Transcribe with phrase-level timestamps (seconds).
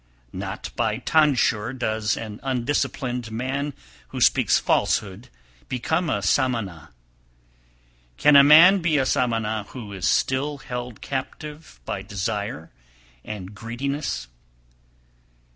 [0.31, 0.39] 264.
[0.49, 3.71] Not by tonsure does an undisciplined man
[4.07, 5.29] who speaks falsehood
[5.69, 6.89] become a Samana;
[8.17, 12.71] can a man be a Samana who is still held captive by desire
[13.23, 14.25] and greediness?